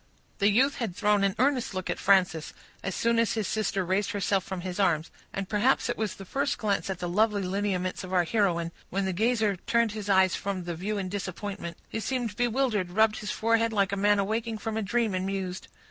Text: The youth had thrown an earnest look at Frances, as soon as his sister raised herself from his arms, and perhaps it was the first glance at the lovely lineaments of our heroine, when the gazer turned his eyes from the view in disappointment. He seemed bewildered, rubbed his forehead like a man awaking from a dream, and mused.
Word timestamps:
The 0.39 0.49
youth 0.49 0.77
had 0.77 0.95
thrown 0.95 1.23
an 1.23 1.35
earnest 1.37 1.75
look 1.75 1.87
at 1.87 1.99
Frances, 1.99 2.53
as 2.81 2.95
soon 2.95 3.19
as 3.19 3.33
his 3.33 3.47
sister 3.47 3.85
raised 3.85 4.13
herself 4.13 4.43
from 4.43 4.61
his 4.61 4.79
arms, 4.79 5.11
and 5.31 5.47
perhaps 5.47 5.89
it 5.89 5.95
was 5.95 6.15
the 6.15 6.25
first 6.25 6.57
glance 6.57 6.89
at 6.89 6.97
the 6.97 7.07
lovely 7.07 7.43
lineaments 7.43 8.03
of 8.03 8.11
our 8.11 8.23
heroine, 8.23 8.71
when 8.89 9.05
the 9.05 9.13
gazer 9.13 9.57
turned 9.57 9.91
his 9.91 10.09
eyes 10.09 10.33
from 10.33 10.63
the 10.63 10.73
view 10.73 10.97
in 10.97 11.07
disappointment. 11.07 11.77
He 11.87 11.99
seemed 11.99 12.35
bewildered, 12.35 12.89
rubbed 12.89 13.17
his 13.19 13.29
forehead 13.29 13.71
like 13.71 13.91
a 13.91 13.95
man 13.95 14.17
awaking 14.17 14.57
from 14.57 14.75
a 14.75 14.81
dream, 14.81 15.13
and 15.13 15.23
mused. 15.23 15.67